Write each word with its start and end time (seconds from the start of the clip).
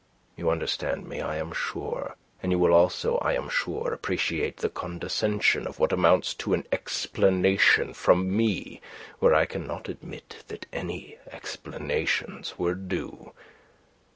You 0.35 0.49
understand 0.49 1.05
me, 1.07 1.21
I 1.21 1.35
am 1.37 1.51
sure, 1.51 2.15
and 2.41 2.51
you 2.51 2.57
will 2.57 2.73
also, 2.73 3.19
I 3.19 3.33
am 3.33 3.47
sure, 3.49 3.93
appreciate 3.93 4.57
the 4.57 4.67
condescension 4.69 5.67
of 5.67 5.77
what 5.77 5.91
amounts 5.91 6.33
to 6.41 6.55
an 6.55 6.65
explanation 6.71 7.93
from 7.93 8.35
me 8.35 8.81
where 9.19 9.35
I 9.35 9.45
cannot 9.45 9.89
admit 9.89 10.37
that 10.47 10.65
any 10.73 11.19
explanations 11.31 12.57
were 12.57 12.73
due. 12.73 13.33